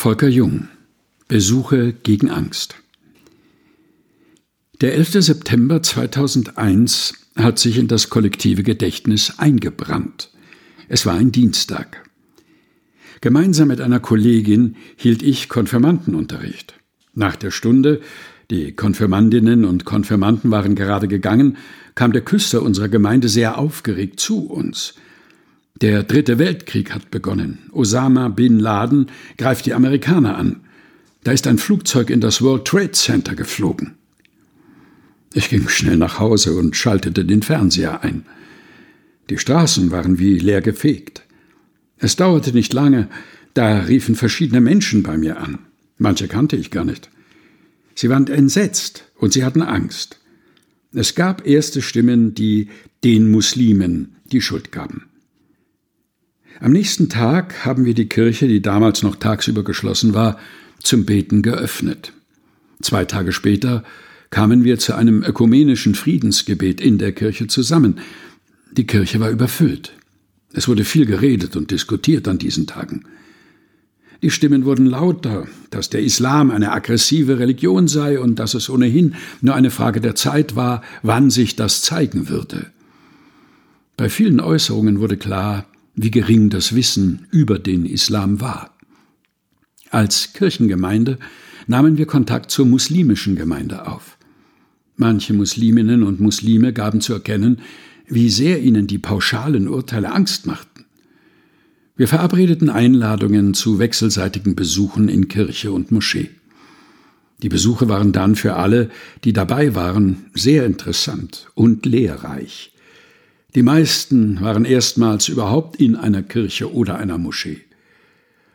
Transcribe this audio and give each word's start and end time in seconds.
Volker 0.00 0.28
Jung 0.28 0.68
Besuche 1.26 1.92
gegen 1.92 2.30
Angst 2.30 2.76
Der 4.80 4.94
11. 4.94 5.24
September 5.24 5.82
2001 5.82 7.14
hat 7.34 7.58
sich 7.58 7.78
in 7.78 7.88
das 7.88 8.08
kollektive 8.08 8.62
Gedächtnis 8.62 9.40
eingebrannt. 9.40 10.30
Es 10.88 11.04
war 11.04 11.14
ein 11.14 11.32
Dienstag. 11.32 12.08
Gemeinsam 13.22 13.66
mit 13.66 13.80
einer 13.80 13.98
Kollegin 13.98 14.76
hielt 14.94 15.24
ich 15.24 15.48
Konfirmandenunterricht. 15.48 16.74
Nach 17.14 17.34
der 17.34 17.50
Stunde, 17.50 18.00
die 18.52 18.76
Konfirmandinnen 18.76 19.64
und 19.64 19.84
Konfirmanden 19.84 20.52
waren 20.52 20.76
gerade 20.76 21.08
gegangen, 21.08 21.56
kam 21.96 22.12
der 22.12 22.22
Küster 22.22 22.62
unserer 22.62 22.88
Gemeinde 22.88 23.28
sehr 23.28 23.58
aufgeregt 23.58 24.20
zu 24.20 24.46
uns. 24.46 24.94
Der 25.80 26.02
dritte 26.02 26.38
Weltkrieg 26.38 26.92
hat 26.92 27.10
begonnen. 27.12 27.70
Osama 27.72 28.28
bin 28.28 28.58
Laden 28.58 29.06
greift 29.36 29.64
die 29.66 29.74
Amerikaner 29.74 30.36
an. 30.36 30.60
Da 31.22 31.30
ist 31.30 31.46
ein 31.46 31.58
Flugzeug 31.58 32.10
in 32.10 32.20
das 32.20 32.42
World 32.42 32.64
Trade 32.64 32.92
Center 32.92 33.36
geflogen. 33.36 33.94
Ich 35.34 35.50
ging 35.50 35.68
schnell 35.68 35.96
nach 35.96 36.18
Hause 36.18 36.56
und 36.56 36.74
schaltete 36.74 37.24
den 37.24 37.42
Fernseher 37.42 38.02
ein. 38.02 38.24
Die 39.30 39.38
Straßen 39.38 39.92
waren 39.92 40.18
wie 40.18 40.38
leer 40.38 40.62
gefegt. 40.62 41.22
Es 41.98 42.16
dauerte 42.16 42.52
nicht 42.52 42.72
lange, 42.72 43.08
da 43.54 43.80
riefen 43.80 44.16
verschiedene 44.16 44.60
Menschen 44.60 45.02
bei 45.02 45.16
mir 45.16 45.38
an. 45.38 45.58
Manche 45.96 46.26
kannte 46.26 46.56
ich 46.56 46.70
gar 46.70 46.84
nicht. 46.84 47.08
Sie 47.94 48.08
waren 48.08 48.26
entsetzt 48.26 49.04
und 49.16 49.32
sie 49.32 49.44
hatten 49.44 49.62
Angst. 49.62 50.18
Es 50.92 51.14
gab 51.14 51.46
erste 51.46 51.82
Stimmen, 51.82 52.34
die 52.34 52.68
den 53.04 53.30
Muslimen 53.30 54.16
die 54.32 54.40
Schuld 54.40 54.72
gaben. 54.72 55.04
Am 56.60 56.72
nächsten 56.72 57.08
Tag 57.08 57.64
haben 57.64 57.84
wir 57.84 57.94
die 57.94 58.08
Kirche, 58.08 58.48
die 58.48 58.60
damals 58.60 59.02
noch 59.02 59.16
tagsüber 59.16 59.62
geschlossen 59.62 60.12
war, 60.12 60.38
zum 60.82 61.04
Beten 61.04 61.42
geöffnet. 61.42 62.12
Zwei 62.82 63.04
Tage 63.04 63.32
später 63.32 63.84
kamen 64.30 64.64
wir 64.64 64.78
zu 64.78 64.94
einem 64.94 65.22
ökumenischen 65.22 65.94
Friedensgebet 65.94 66.80
in 66.80 66.98
der 66.98 67.12
Kirche 67.12 67.46
zusammen. 67.46 68.00
Die 68.72 68.86
Kirche 68.86 69.20
war 69.20 69.30
überfüllt. 69.30 69.92
Es 70.52 70.66
wurde 70.66 70.84
viel 70.84 71.06
geredet 71.06 71.56
und 71.56 71.70
diskutiert 71.70 72.26
an 72.26 72.38
diesen 72.38 72.66
Tagen. 72.66 73.04
Die 74.22 74.30
Stimmen 74.30 74.64
wurden 74.64 74.86
lauter, 74.86 75.46
dass 75.70 75.90
der 75.90 76.02
Islam 76.02 76.50
eine 76.50 76.72
aggressive 76.72 77.38
Religion 77.38 77.86
sei 77.86 78.18
und 78.18 78.40
dass 78.40 78.54
es 78.54 78.68
ohnehin 78.68 79.14
nur 79.40 79.54
eine 79.54 79.70
Frage 79.70 80.00
der 80.00 80.16
Zeit 80.16 80.56
war, 80.56 80.82
wann 81.02 81.30
sich 81.30 81.54
das 81.54 81.82
zeigen 81.82 82.28
würde. 82.28 82.66
Bei 83.96 84.08
vielen 84.08 84.40
Äußerungen 84.40 84.98
wurde 84.98 85.16
klar, 85.16 85.66
wie 86.00 86.12
gering 86.12 86.48
das 86.48 86.74
Wissen 86.74 87.26
über 87.32 87.58
den 87.58 87.84
Islam 87.84 88.40
war. 88.40 88.70
Als 89.90 90.32
Kirchengemeinde 90.32 91.18
nahmen 91.66 91.98
wir 91.98 92.06
Kontakt 92.06 92.52
zur 92.52 92.66
muslimischen 92.66 93.34
Gemeinde 93.34 93.88
auf. 93.88 94.16
Manche 94.96 95.32
Musliminnen 95.34 96.04
und 96.04 96.20
Muslime 96.20 96.72
gaben 96.72 97.00
zu 97.00 97.14
erkennen, 97.14 97.58
wie 98.06 98.30
sehr 98.30 98.62
ihnen 98.62 98.86
die 98.86 98.98
pauschalen 98.98 99.68
Urteile 99.68 100.12
Angst 100.12 100.46
machten. 100.46 100.84
Wir 101.96 102.06
verabredeten 102.06 102.70
Einladungen 102.70 103.54
zu 103.54 103.80
wechselseitigen 103.80 104.54
Besuchen 104.54 105.08
in 105.08 105.26
Kirche 105.26 105.72
und 105.72 105.90
Moschee. 105.90 106.30
Die 107.42 107.48
Besuche 107.48 107.88
waren 107.88 108.12
dann 108.12 108.36
für 108.36 108.54
alle, 108.54 108.90
die 109.24 109.32
dabei 109.32 109.74
waren, 109.74 110.26
sehr 110.32 110.64
interessant 110.64 111.48
und 111.54 111.86
lehrreich. 111.86 112.72
Die 113.54 113.62
meisten 113.62 114.40
waren 114.42 114.66
erstmals 114.66 115.28
überhaupt 115.28 115.76
in 115.76 115.96
einer 115.96 116.22
Kirche 116.22 116.72
oder 116.72 116.98
einer 116.98 117.16
Moschee. 117.16 117.62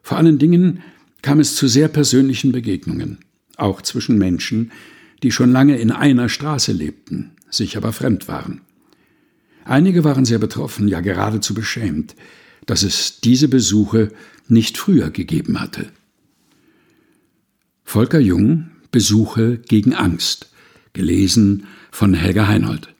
Vor 0.00 0.16
allen 0.16 0.38
Dingen 0.38 0.82
kam 1.22 1.40
es 1.40 1.56
zu 1.56 1.66
sehr 1.66 1.88
persönlichen 1.88 2.52
Begegnungen, 2.52 3.18
auch 3.56 3.82
zwischen 3.82 4.16
Menschen, 4.16 4.70
die 5.24 5.32
schon 5.32 5.50
lange 5.50 5.76
in 5.78 5.90
einer 5.90 6.28
Straße 6.28 6.70
lebten, 6.70 7.32
sich 7.50 7.76
aber 7.76 7.92
fremd 7.92 8.28
waren. 8.28 8.60
Einige 9.64 10.04
waren 10.04 10.24
sehr 10.24 10.38
betroffen, 10.38 10.86
ja 10.86 11.00
geradezu 11.00 11.52
beschämt, 11.52 12.14
dass 12.66 12.84
es 12.84 13.20
diese 13.20 13.48
Besuche 13.48 14.12
nicht 14.46 14.78
früher 14.78 15.10
gegeben 15.10 15.60
hatte. 15.60 15.86
Volker 17.82 18.20
Jung 18.20 18.70
Besuche 18.92 19.58
gegen 19.58 19.94
Angst, 19.94 20.50
gelesen 20.92 21.66
von 21.90 22.14
Helga 22.14 22.46
Heinold 22.46 22.95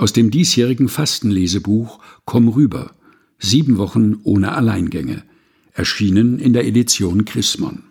aus 0.00 0.14
dem 0.14 0.30
diesjährigen 0.30 0.88
Fastenlesebuch 0.88 1.98
Komm 2.24 2.48
rüber. 2.48 2.92
Sieben 3.38 3.76
Wochen 3.76 4.16
ohne 4.24 4.52
Alleingänge. 4.52 5.22
Erschienen 5.74 6.38
in 6.38 6.54
der 6.54 6.66
Edition 6.66 7.26
Chrismon. 7.26 7.82